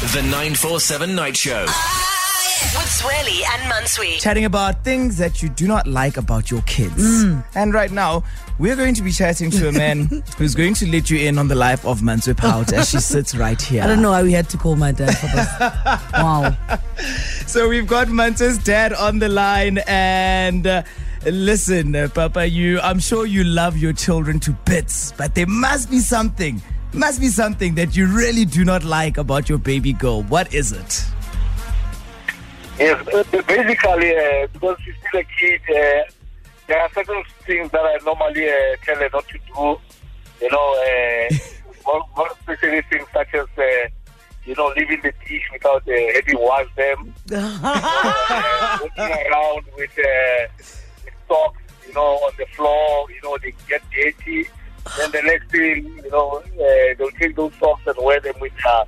The 0.00 0.22
947 0.22 1.14
Night 1.14 1.36
Show. 1.36 1.62
With 1.62 1.70
Zweli 2.86 3.42
and 3.52 3.72
Mantsoe. 3.72 4.20
chatting 4.20 4.44
about 4.44 4.84
things 4.84 5.16
that 5.18 5.42
you 5.42 5.48
do 5.48 5.66
not 5.66 5.86
like 5.86 6.16
about 6.16 6.50
your 6.50 6.62
kids. 6.62 7.24
And 7.54 7.74
right 7.74 7.90
now, 7.90 8.22
we're 8.58 8.76
going 8.76 8.94
to 8.94 9.02
be 9.02 9.10
chatting 9.12 9.50
to 9.52 9.68
a 9.68 9.72
man 9.72 10.06
who's 10.38 10.54
going 10.54 10.74
to 10.74 10.90
let 10.90 11.10
you 11.10 11.18
in 11.18 11.38
on 11.38 11.48
the 11.48 11.54
life 11.54 11.84
of 11.84 12.00
Mantsoe 12.00 12.36
Pout 12.36 12.72
as 12.72 12.90
she 12.90 12.98
sits 12.98 13.34
right 13.34 13.60
here. 13.60 13.82
I 13.82 13.86
don't 13.86 14.00
know 14.00 14.10
why 14.10 14.22
we 14.22 14.32
had 14.32 14.48
to 14.50 14.56
call 14.56 14.76
my 14.76 14.92
dad 14.92 15.16
for 15.16 15.26
this. 15.26 15.48
wow. 16.12 16.56
So 17.46 17.68
we've 17.68 17.86
got 17.86 18.08
Mantsoe's 18.08 18.58
dad 18.58 18.92
on 18.92 19.18
the 19.18 19.28
line 19.28 19.78
and. 19.86 20.66
Uh, 20.66 20.82
Listen, 21.24 21.96
uh, 21.96 22.06
Papa, 22.14 22.46
you 22.46 22.78
I'm 22.80 23.00
sure 23.00 23.26
you 23.26 23.42
love 23.42 23.76
your 23.76 23.92
children 23.92 24.38
to 24.40 24.52
bits, 24.64 25.10
but 25.16 25.34
there 25.34 25.48
must 25.48 25.90
be 25.90 25.98
something, 25.98 26.62
must 26.92 27.20
be 27.20 27.28
something 27.28 27.74
that 27.74 27.96
you 27.96 28.06
really 28.06 28.44
do 28.44 28.64
not 28.64 28.84
like 28.84 29.18
about 29.18 29.48
your 29.48 29.58
baby 29.58 29.92
girl. 29.92 30.22
What 30.24 30.52
is 30.54 30.72
it? 30.72 31.04
Yes, 32.78 33.06
uh, 33.08 33.24
basically, 33.30 34.16
uh, 34.16 34.46
because 34.52 34.76
she's 34.84 34.94
still 35.08 35.20
a 35.20 35.24
kid, 35.24 35.60
uh, 35.70 36.10
there 36.66 36.80
are 36.80 36.90
certain 36.92 37.22
things 37.46 37.70
that 37.70 37.80
I 37.80 37.98
normally 38.04 38.48
uh, 38.48 38.76
tell 38.84 38.96
her 38.96 39.08
not 39.12 39.26
to 39.28 39.38
do. 39.38 39.76
You 40.42 40.50
know, 40.50 41.28
uh, 41.30 41.34
more, 41.86 42.02
more 42.16 42.28
especially 42.32 42.82
things 42.90 43.06
such 43.12 43.34
as, 43.34 43.46
uh, 43.56 43.88
you 44.44 44.54
know, 44.56 44.72
leaving 44.76 45.00
the 45.02 45.12
dish 45.26 45.42
without 45.52 45.82
uh, 45.88 45.92
having 46.14 46.38
washed 46.38 46.76
them, 46.76 47.14
uh, 47.32 48.78
walking 48.82 49.26
around 49.26 49.64
with, 49.76 49.98
uh, 49.98 50.46
with 51.04 51.14
socks, 51.28 51.62
you 51.86 51.94
know, 51.94 52.00
on 52.00 52.32
the 52.36 52.46
floor, 52.54 53.10
you 53.10 53.20
know, 53.22 53.38
they 53.42 53.54
get 53.68 53.82
dirty. 53.90 54.46
Then 55.12 55.24
the 55.24 55.30
next 55.32 55.50
thing, 55.50 56.00
you 56.04 56.10
know, 56.10 56.38
uh, 56.38 56.94
they'll 56.98 57.10
take 57.12 57.36
those 57.36 57.52
socks 57.54 57.82
and 57.86 57.96
wear 58.00 58.20
them 58.20 58.34
with 58.40 58.52
uh, 58.66 58.84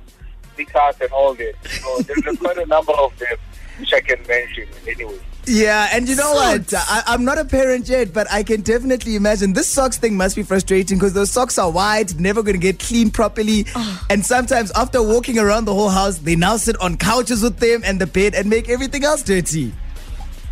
sneakers 0.55 0.95
and 1.01 1.11
all 1.11 1.33
that. 1.35 1.53
You 1.73 1.81
know, 1.81 1.99
there's, 2.01 2.37
quite 2.37 2.57
a 2.57 2.65
number 2.65 2.93
of 2.93 3.17
them 3.19 3.37
which 3.79 3.93
I 3.93 4.01
can 4.01 4.21
mention 4.27 4.67
anyway. 4.87 5.19
Yeah, 5.45 5.89
and 5.91 6.07
you 6.07 6.15
know 6.15 6.33
what? 6.33 6.71
I, 6.75 7.03
I'm 7.07 7.25
not 7.25 7.39
a 7.39 7.45
parent 7.45 7.89
yet, 7.89 8.13
but 8.13 8.29
I 8.29 8.43
can 8.43 8.61
definitely 8.61 9.15
imagine 9.15 9.53
this 9.53 9.67
socks 9.67 9.97
thing 9.97 10.15
must 10.15 10.35
be 10.35 10.43
frustrating 10.43 10.97
because 10.97 11.13
those 11.13 11.31
socks 11.31 11.57
are 11.57 11.71
white, 11.71 12.19
never 12.19 12.43
going 12.43 12.53
to 12.53 12.61
get 12.61 12.77
cleaned 12.77 13.13
properly. 13.13 13.65
And 14.09 14.23
sometimes 14.23 14.69
after 14.71 15.01
walking 15.01 15.39
around 15.39 15.65
the 15.65 15.73
whole 15.73 15.89
house, 15.89 16.19
they 16.19 16.35
now 16.35 16.57
sit 16.57 16.79
on 16.81 16.97
couches 16.97 17.41
with 17.41 17.57
them 17.57 17.81
and 17.83 17.99
the 17.99 18.05
bed 18.05 18.35
and 18.35 18.49
make 18.49 18.69
everything 18.69 19.03
else 19.03 19.23
dirty. 19.23 19.73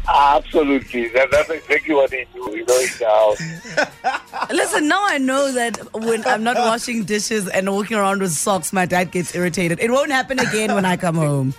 Absolutely. 0.08 1.10
That, 1.10 1.30
that's 1.32 1.50
exactly 1.50 1.94
what 1.94 2.10
they 2.10 2.26
do, 2.34 2.40
you 2.56 2.66
know, 2.66 2.80
in 2.80 2.88
the 2.98 3.06
house. 3.06 4.17
Listen, 4.50 4.88
now 4.88 5.06
I 5.06 5.18
know 5.18 5.52
that 5.52 5.78
when 5.94 6.26
I'm 6.26 6.44
not 6.44 6.56
washing 6.58 7.04
dishes 7.04 7.48
and 7.48 7.70
walking 7.72 7.98
around 7.98 8.22
with 8.22 8.32
socks, 8.32 8.72
my 8.72 8.86
dad 8.86 9.12
gets 9.12 9.36
irritated. 9.36 9.80
It 9.80 9.92
won't 9.92 10.12
happen 10.12 10.40
again 10.40 10.74
when 10.74 10.86
I 10.86 10.98
come 10.98 11.16
home. 11.16 11.54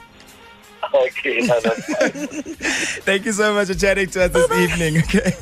Okay, 0.94 1.40
no. 1.40 1.60
Thank 1.60 3.26
you 3.26 3.32
so 3.32 3.52
much 3.54 3.68
for 3.68 3.74
chatting 3.74 4.08
to 4.10 4.24
us 4.24 4.32
this 4.32 4.50
evening. 4.52 4.98
Okay. 5.02 5.36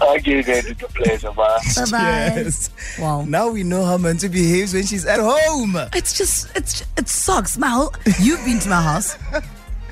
Okay, 0.00 0.42
then 0.42 0.64
it's 0.66 0.82
a 0.82 0.86
pleasure, 0.88 1.32
man. 1.32 1.58
Bye-bye. 1.74 2.42
Yes. 2.42 2.70
Wow. 3.00 3.22
Now 3.22 3.50
we 3.50 3.64
know 3.64 3.84
how 3.84 3.98
Mantsoe 3.98 4.30
behaves 4.30 4.72
when 4.72 4.86
she's 4.86 5.04
at 5.04 5.18
home. 5.18 5.76
It's 5.92 6.16
just, 6.16 6.56
it's, 6.56 6.84
it 6.96 7.08
sucks. 7.08 7.58
Mal, 7.58 7.92
you've 8.20 8.44
been 8.44 8.60
to 8.60 8.68
my 8.68 8.80
house. 8.80 9.18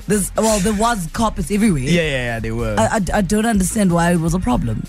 There's, 0.07 0.33
well, 0.37 0.59
there 0.59 0.73
was 0.73 1.07
carpets 1.11 1.51
everywhere. 1.51 1.81
Yeah, 1.81 2.01
yeah, 2.01 2.09
yeah, 2.09 2.39
they 2.39 2.51
were. 2.51 2.75
I, 2.79 2.85
I, 2.85 3.01
I 3.15 3.21
don't 3.21 3.45
understand 3.45 3.91
why 3.91 4.13
it 4.13 4.21
was 4.21 4.33
a 4.33 4.39
problem. 4.39 4.83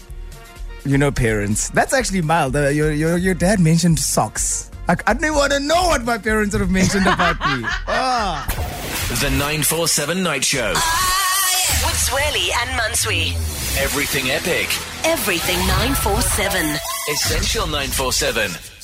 You 0.88 0.96
know, 0.96 1.10
parents. 1.12 1.68
That's 1.68 1.92
actually 1.92 2.22
mild. 2.22 2.56
Uh, 2.56 2.68
your, 2.68 2.90
your, 2.92 3.18
your 3.18 3.34
dad 3.34 3.60
mentioned 3.60 3.98
socks. 3.98 4.70
I, 4.88 4.96
I 5.06 5.12
didn't 5.12 5.26
even 5.26 5.36
want 5.36 5.52
to 5.52 5.60
know 5.60 5.82
what 5.88 6.02
my 6.02 6.16
parents 6.16 6.54
would 6.54 6.62
have 6.62 6.70
mentioned 6.70 7.06
about 7.06 7.36
me. 7.40 7.68
Ah. 7.86 8.46
The 9.20 9.28
947 9.28 10.22
Night 10.22 10.42
Show. 10.42 10.70
With 10.70 11.98
Zweli 12.08 12.48
and 12.62 12.70
Mantsoe. 12.80 13.34
Everything 13.78 14.30
epic. 14.30 14.68
Everything 15.04 15.58
947. 15.66 16.76
Essential 17.10 17.66
947. 17.66 18.77